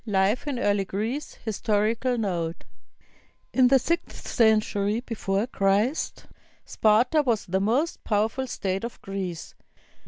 II 0.07 0.13
LIFE 0.13 0.47
IN 0.47 0.57
EARLY 0.57 0.83
GREECE 0.85 1.35
HISTORICAL 1.45 2.17
NOTE 2.17 2.63
In 3.53 3.67
the 3.67 3.77
sixth 3.77 4.27
century 4.27 4.99
before 5.01 5.45
Christ, 5.45 6.25
Sparta 6.65 7.21
was 7.21 7.45
the 7.45 7.59
most 7.61 8.03
powerful 8.03 8.47
state 8.47 8.83
of 8.83 8.99
Greece. 9.03 9.53